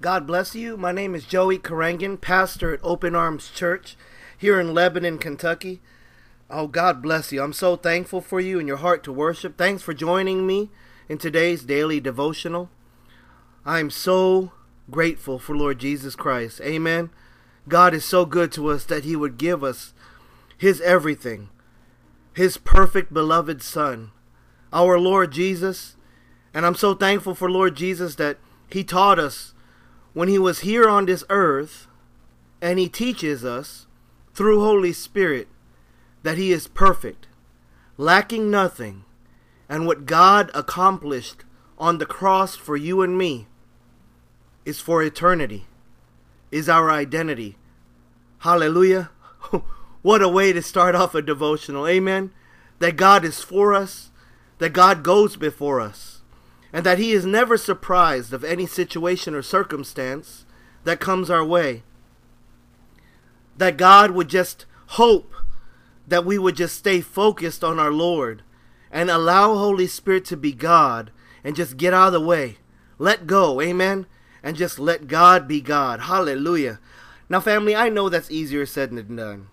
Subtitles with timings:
[0.00, 0.78] God bless you.
[0.78, 3.96] My name is Joey Carangan, pastor at Open Arms Church
[4.38, 5.82] here in Lebanon, Kentucky.
[6.48, 7.42] Oh, God bless you.
[7.42, 9.58] I'm so thankful for you and your heart to worship.
[9.58, 10.70] Thanks for joining me
[11.10, 12.70] in today's daily devotional.
[13.66, 14.52] I am so
[14.90, 16.62] grateful for Lord Jesus Christ.
[16.62, 17.10] Amen.
[17.68, 19.92] God is so good to us that He would give us
[20.56, 21.50] His everything,
[22.32, 24.12] His perfect beloved Son,
[24.72, 25.96] our Lord Jesus.
[26.54, 28.38] And I'm so thankful for Lord Jesus that
[28.70, 29.52] He taught us
[30.12, 31.86] when He was here on this earth,
[32.60, 33.86] and He teaches us
[34.34, 35.48] through Holy Spirit
[36.22, 37.26] that He is perfect,
[37.96, 39.04] lacking nothing,
[39.68, 41.44] and what God accomplished
[41.78, 43.46] on the cross for you and me
[44.64, 45.66] is for eternity,
[46.50, 47.56] is our identity.
[48.38, 49.10] Hallelujah.
[50.02, 51.86] what a way to start off a devotional.
[51.86, 52.32] Amen.
[52.78, 54.10] That God is for us,
[54.58, 56.19] that God goes before us,
[56.72, 60.44] and that He is never surprised of any situation or circumstance
[60.84, 61.82] that comes our way.
[63.56, 65.32] That God would just hope
[66.06, 68.42] that we would just stay focused on our Lord
[68.90, 71.10] and allow Holy Spirit to be God
[71.44, 72.58] and just get out of the way.
[72.98, 73.60] Let go.
[73.60, 74.06] Amen
[74.42, 76.00] and just let God be God.
[76.00, 76.78] Hallelujah.
[77.28, 79.48] Now, family, I know that's easier said than done.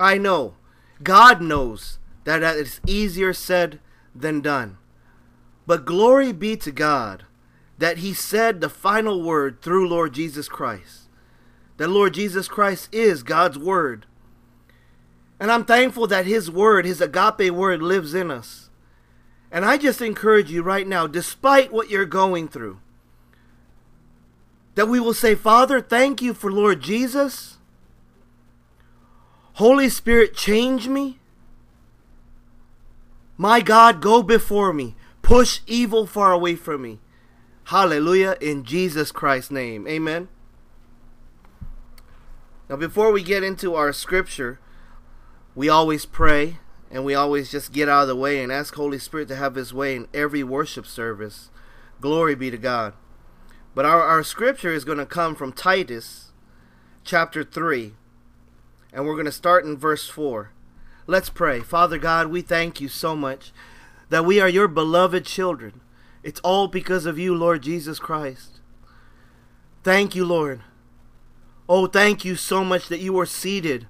[0.00, 0.54] I know.
[1.02, 3.80] God knows that is easier said
[4.14, 4.78] than done.
[5.68, 7.24] But glory be to God
[7.76, 11.10] that He said the final word through Lord Jesus Christ.
[11.76, 14.06] That Lord Jesus Christ is God's word.
[15.38, 18.70] And I'm thankful that His word, His agape word, lives in us.
[19.52, 22.80] And I just encourage you right now, despite what you're going through,
[24.74, 27.58] that we will say, Father, thank you for Lord Jesus.
[29.54, 31.18] Holy Spirit, change me.
[33.36, 34.94] My God, go before me.
[35.28, 37.00] Push evil far away from me.
[37.64, 38.38] Hallelujah.
[38.40, 39.86] In Jesus Christ's name.
[39.86, 40.28] Amen.
[42.66, 44.58] Now, before we get into our scripture,
[45.54, 48.98] we always pray and we always just get out of the way and ask Holy
[48.98, 51.50] Spirit to have His way in every worship service.
[52.00, 52.94] Glory be to God.
[53.74, 56.32] But our, our scripture is going to come from Titus
[57.04, 57.92] chapter 3.
[58.94, 60.52] And we're going to start in verse 4.
[61.06, 61.60] Let's pray.
[61.60, 63.52] Father God, we thank you so much
[64.08, 65.80] that we are your beloved children.
[66.22, 68.60] It's all because of you, Lord Jesus Christ.
[69.82, 70.60] Thank you, Lord.
[71.68, 73.86] Oh, thank you so much that you are seated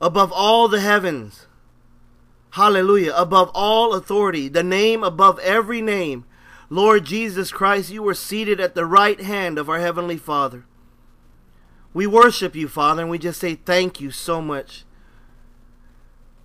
[0.00, 1.46] above all the heavens.
[2.50, 3.12] Hallelujah.
[3.16, 6.24] Above all authority, the name above every name
[6.70, 10.64] Lord Jesus Christ, you were seated at the right hand of our Heavenly Father.
[11.92, 14.84] We worship you, Father, and we just say thank you so much.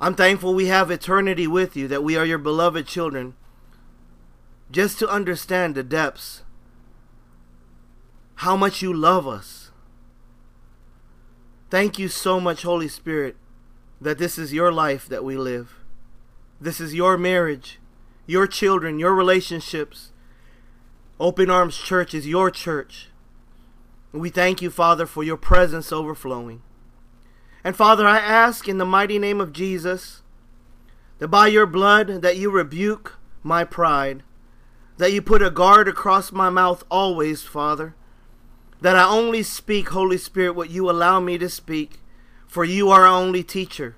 [0.00, 3.34] I'm thankful we have eternity with you, that we are your beloved children.
[4.70, 6.42] Just to understand the depths,
[8.36, 9.70] how much you love us.
[11.70, 13.36] Thank you so much, Holy Spirit,
[14.00, 15.76] that this is your life that we live.
[16.60, 17.78] This is your marriage
[18.26, 20.10] your children, your relationships.
[21.18, 23.08] Open Arms Church is your church.
[24.12, 26.62] We thank you, Father, for your presence overflowing.
[27.66, 30.22] And Father, I ask in the mighty name of Jesus
[31.18, 34.22] that by your blood that you rebuke my pride,
[34.98, 37.96] that you put a guard across my mouth always, Father,
[38.82, 41.98] that I only speak, Holy Spirit, what you allow me to speak,
[42.46, 43.96] for you are our only teacher.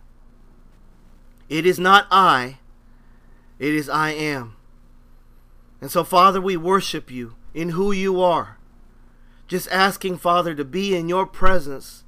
[1.50, 2.60] It is not I,
[3.58, 4.56] it is I am.
[5.82, 8.56] And so, Father, we worship you in who you are.
[9.46, 12.04] Just asking, Father, to be in your presence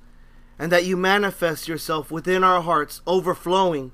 [0.60, 3.92] and that you manifest yourself within our hearts, overflowing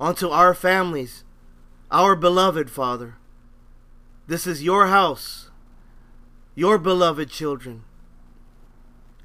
[0.00, 1.22] onto our families,
[1.90, 3.16] our beloved Father.
[4.26, 5.50] This is your house,
[6.54, 7.84] your beloved children.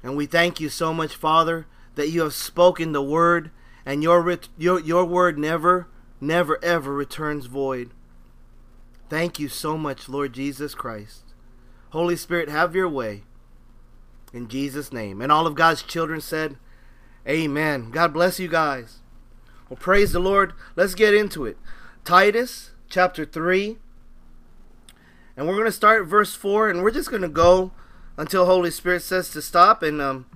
[0.02, 3.50] And we thank you so much, Father, that you have spoken the word,
[3.86, 5.88] and your, your, your word never
[6.20, 7.90] never ever returns void.
[9.08, 11.24] Thank you so much, Lord Jesus Christ.
[11.90, 13.22] Holy Spirit, have your way.
[14.32, 15.20] In Jesus' name.
[15.20, 16.56] And all of God's children said,
[17.28, 17.90] Amen.
[17.90, 18.98] God bless you guys.
[19.68, 20.54] Well, praise the Lord.
[20.76, 21.56] Let's get into it.
[22.04, 23.78] Titus chapter 3.
[25.36, 27.72] And we're going to start verse 4, and we're just going to go
[28.16, 30.26] until Holy Spirit says to stop and um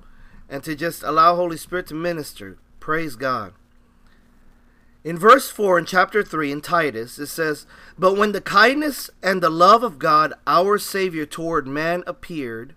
[0.49, 2.59] and to just allow Holy Spirit to minister.
[2.81, 3.53] Praise God.
[5.05, 7.67] In verse 4 in chapter 3 in Titus, it says,
[7.99, 12.75] But when the kindness and the love of God our Savior toward man appeared,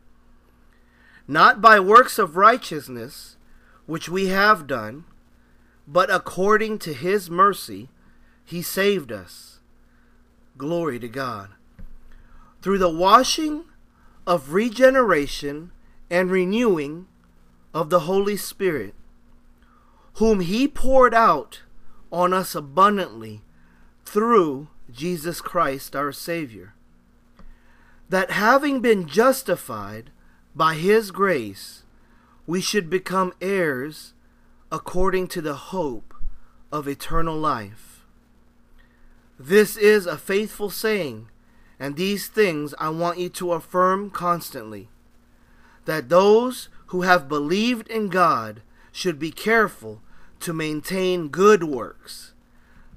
[1.29, 3.37] not by works of righteousness,
[3.85, 5.05] which we have done,
[5.87, 7.87] but according to his mercy,
[8.43, 9.59] he saved us.
[10.57, 11.49] Glory to God.
[12.63, 13.65] Through the washing
[14.25, 15.71] of regeneration
[16.09, 17.05] and renewing
[17.75, 18.95] of the Holy Spirit,
[20.15, 21.61] whom He poured out
[22.11, 23.41] on us abundantly
[24.03, 26.73] through Jesus Christ our Savior.
[28.09, 30.09] That having been justified
[30.55, 31.83] by His grace,
[32.47, 34.13] we should become heirs
[34.71, 36.13] according to the hope
[36.71, 38.05] of eternal life.
[39.39, 41.29] This is a faithful saying,
[41.79, 44.89] and these things I want you to affirm constantly
[45.85, 48.61] that those who have believed in God
[48.91, 50.01] should be careful
[50.39, 52.33] to maintain good works.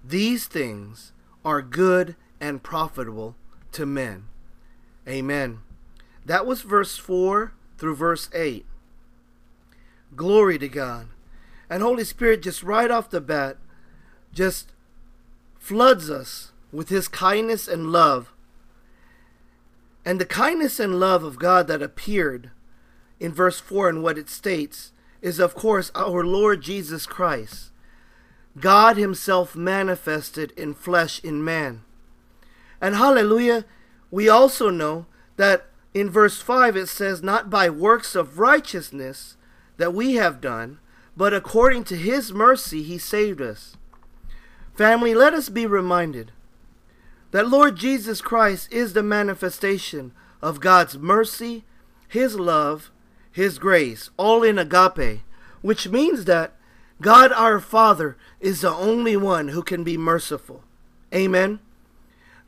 [0.04, 1.12] These things
[1.44, 3.36] are good and profitable
[3.72, 4.24] to men.
[5.08, 5.60] Amen.
[6.24, 8.64] That was verse 4 through verse 8.
[10.14, 11.08] Glory to God.
[11.68, 13.56] And Holy Spirit, just right off the bat,
[14.32, 14.72] just
[15.58, 18.32] floods us with His kindness and love.
[20.04, 22.50] And the kindness and love of God that appeared
[23.20, 27.70] in verse 4 and what it states is, of course, our Lord Jesus Christ.
[28.60, 31.82] God Himself manifested in flesh in man.
[32.80, 33.64] And hallelujah,
[34.10, 39.36] we also know that in verse 5 it says, Not by works of righteousness
[39.76, 40.78] that we have done,
[41.16, 43.76] but according to His mercy He saved us.
[44.74, 46.32] Family, let us be reminded
[47.30, 51.64] that Lord Jesus Christ is the manifestation of God's mercy,
[52.08, 52.90] His love,
[53.30, 55.22] His grace, all in agape,
[55.60, 56.54] which means that
[57.00, 60.62] God our Father is the only one who can be merciful.
[61.12, 61.58] Amen.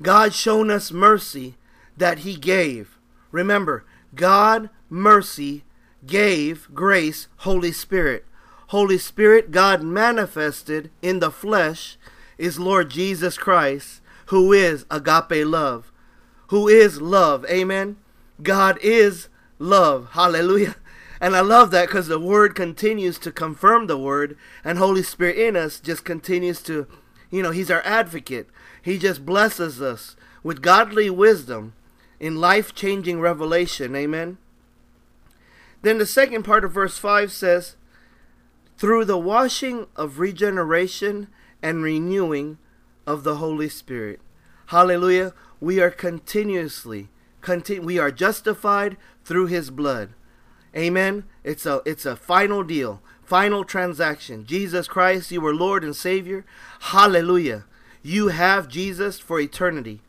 [0.00, 1.56] God shown us mercy
[1.96, 2.93] that he gave.
[3.34, 3.84] Remember,
[4.14, 5.64] God mercy
[6.06, 8.24] gave grace, Holy Spirit.
[8.68, 11.96] Holy Spirit, God manifested in the flesh
[12.38, 15.90] is Lord Jesus Christ, who is agape love,
[16.50, 17.44] who is love.
[17.46, 17.96] Amen.
[18.40, 19.28] God is
[19.58, 20.10] love.
[20.12, 20.76] Hallelujah.
[21.20, 25.38] And I love that because the word continues to confirm the word, and Holy Spirit
[25.38, 26.86] in us just continues to,
[27.32, 28.48] you know, He's our advocate.
[28.80, 30.14] He just blesses us
[30.44, 31.72] with godly wisdom
[32.24, 33.94] in life changing revelation.
[33.94, 34.38] Amen.
[35.82, 37.76] Then the second part of verse 5 says,
[38.78, 41.28] Through the washing of regeneration
[41.62, 42.56] and renewing
[43.06, 44.22] of the Holy Spirit.
[44.68, 45.34] Hallelujah.
[45.60, 47.10] We are continuously,
[47.42, 50.14] continu- we are justified through His blood.
[50.74, 51.24] Amen.
[51.44, 54.46] It's a it's a final deal, final transaction.
[54.46, 56.46] Jesus Christ, you are Lord and Savior.
[56.80, 57.66] Hallelujah.
[58.02, 60.00] You have Jesus for eternity.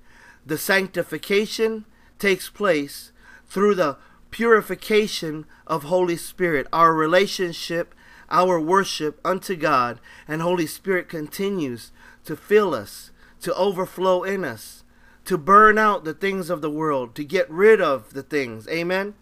[0.46, 1.84] The sanctification
[2.20, 3.12] takes place
[3.48, 3.98] through the
[4.32, 7.96] purification of Holy Spirit, our relationship,
[8.30, 11.92] our worship unto God, and Holy Spirit continues
[12.26, 14.84] to fill us, to overflow in us,
[15.26, 18.68] to burn out the things of the world, to get rid of the things.
[18.68, 19.14] Amen.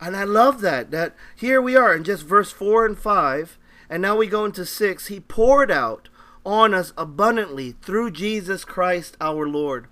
[0.00, 0.90] And I love that.
[0.90, 4.64] That here we are in just verse 4 and 5, and now we go into
[4.64, 5.06] 6.
[5.06, 6.08] He poured out
[6.44, 9.86] on us abundantly through Jesus Christ our Lord.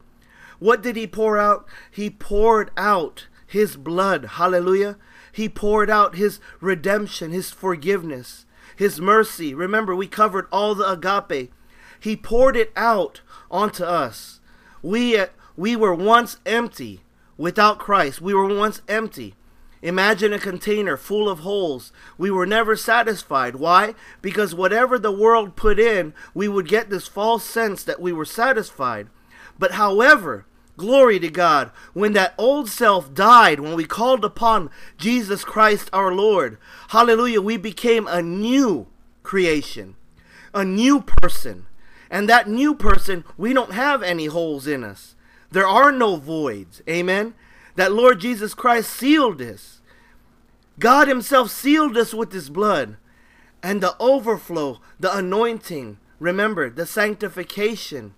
[0.59, 1.67] What did he pour out?
[1.91, 4.25] He poured out his blood.
[4.25, 4.97] Hallelujah.
[5.33, 8.45] He poured out his redemption, his forgiveness,
[8.75, 9.55] his mercy.
[9.55, 11.53] Remember, we covered all the agape.
[12.01, 13.21] He poured it out
[13.51, 14.41] onto us.
[14.83, 15.27] We, uh,
[15.57, 17.01] we were once empty
[17.37, 18.21] without Christ.
[18.21, 19.35] We were once empty.
[19.81, 21.93] Imagine a container full of holes.
[22.17, 23.57] We were never satisfied.
[23.57, 23.95] Why?
[24.21, 28.25] Because whatever the world put in, we would get this false sense that we were
[28.25, 29.07] satisfied.
[29.57, 30.47] But however,
[30.79, 36.15] glory to God, when that old self died, when we called upon Jesus Christ our
[36.15, 36.57] Lord,
[36.89, 38.87] hallelujah, we became a new
[39.23, 39.97] creation,
[40.55, 41.67] a new person.
[42.11, 45.15] And that new person, we don't have any holes in us.
[45.51, 46.81] There are no voids.
[46.89, 47.35] Amen
[47.79, 49.81] that Lord Jesus Christ sealed us.
[50.81, 52.97] God Himself sealed us with His blood.
[53.63, 58.15] And the overflow, the anointing, remember, the sanctification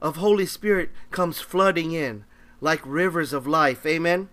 [0.00, 2.24] of Holy Spirit comes flooding in
[2.60, 3.84] like rivers of life.
[3.86, 4.28] Amen.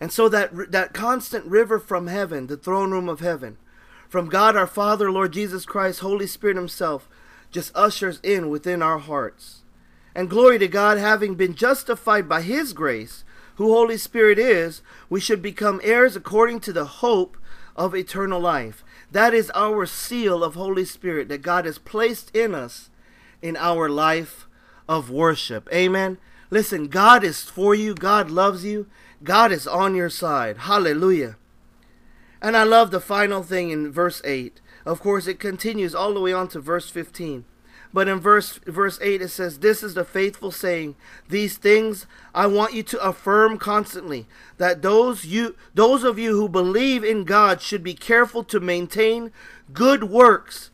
[0.00, 3.58] And so that that constant river from heaven, the throne room of heaven,
[4.08, 7.08] from God our Father, Lord Jesus Christ, Holy Spirit himself
[7.50, 9.62] just ushers in within our hearts.
[10.14, 13.24] And glory to God having been justified by his grace,
[13.56, 17.36] who Holy Spirit is, we should become heirs according to the hope
[17.76, 18.82] of eternal life.
[19.10, 22.90] That is our seal of Holy Spirit that God has placed in us
[23.42, 24.46] in our life
[24.88, 25.68] of worship.
[25.72, 26.18] Amen.
[26.50, 27.94] Listen, God is for you.
[27.94, 28.86] God loves you.
[29.22, 30.58] God is on your side.
[30.58, 31.36] Hallelujah.
[32.42, 34.60] And I love the final thing in verse 8.
[34.86, 37.44] Of course, it continues all the way on to verse 15.
[37.92, 40.94] But in verse verse 8 it says, This is the faithful saying,
[41.28, 46.48] These things I want you to affirm constantly, that those you those of you who
[46.48, 49.32] believe in God should be careful to maintain
[49.72, 50.70] good works.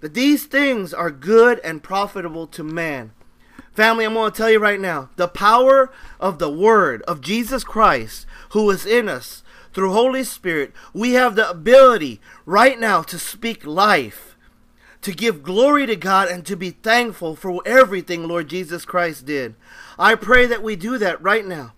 [0.00, 3.12] That these things are good and profitable to man.
[3.76, 7.62] Family, I'm going to tell you right now the power of the Word of Jesus
[7.62, 9.42] Christ, who is in us
[9.74, 14.36] through Holy Spirit, we have the ability right now to speak life
[15.02, 19.54] to give glory to God and to be thankful for everything Lord Jesus Christ did.
[19.98, 21.74] I pray that we do that right now.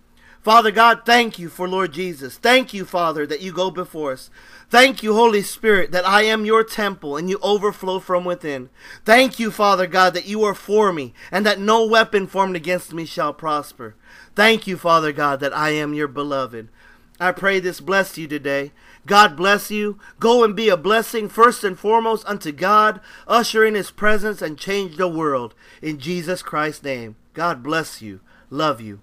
[0.49, 2.38] Father God, thank you for Lord Jesus.
[2.38, 4.31] Thank you, Father, that you go before us.
[4.71, 8.71] Thank you, Holy Spirit, that I am your temple and you overflow from within.
[9.05, 12.95] Thank you, Father God, that you are for me and that no weapon formed against
[12.95, 13.95] me shall prosper.
[14.35, 16.71] Thank you, Father God, that I am your beloved.
[17.21, 18.73] I pray this bless you today.
[19.05, 19.99] God bless you.
[20.19, 24.57] Go and be a blessing first and foremost unto God, usher in his presence and
[24.57, 25.55] change the world.
[25.83, 27.17] In Jesus Christ's name.
[27.35, 28.21] God bless you.
[28.49, 29.00] Love you.